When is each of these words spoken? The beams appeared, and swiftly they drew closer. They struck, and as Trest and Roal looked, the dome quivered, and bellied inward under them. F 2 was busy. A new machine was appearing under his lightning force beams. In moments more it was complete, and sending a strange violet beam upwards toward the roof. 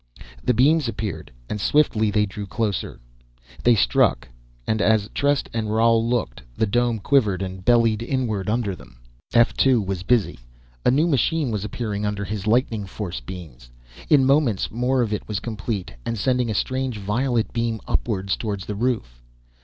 The 0.43 0.55
beams 0.55 0.87
appeared, 0.87 1.31
and 1.47 1.61
swiftly 1.61 2.09
they 2.09 2.25
drew 2.25 2.47
closer. 2.47 2.99
They 3.63 3.75
struck, 3.75 4.27
and 4.65 4.81
as 4.81 5.11
Trest 5.13 5.47
and 5.53 5.67
Roal 5.71 6.03
looked, 6.03 6.41
the 6.55 6.65
dome 6.65 6.97
quivered, 6.97 7.43
and 7.43 7.63
bellied 7.63 8.01
inward 8.01 8.49
under 8.49 8.75
them. 8.75 8.97
F 9.31 9.53
2 9.53 9.79
was 9.79 10.01
busy. 10.01 10.39
A 10.83 10.89
new 10.89 11.05
machine 11.05 11.51
was 11.51 11.63
appearing 11.63 12.03
under 12.03 12.25
his 12.25 12.47
lightning 12.47 12.87
force 12.87 13.19
beams. 13.19 13.69
In 14.09 14.25
moments 14.25 14.71
more 14.71 15.03
it 15.03 15.27
was 15.27 15.39
complete, 15.39 15.93
and 16.03 16.17
sending 16.17 16.49
a 16.49 16.55
strange 16.55 16.97
violet 16.97 17.53
beam 17.53 17.79
upwards 17.87 18.35
toward 18.37 18.61
the 18.61 18.73
roof. 18.73 19.21